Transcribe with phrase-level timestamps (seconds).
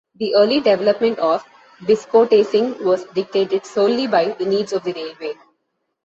[0.15, 1.43] The early development of
[1.83, 5.35] Biscotasing was dictated solely by the needs of the railway.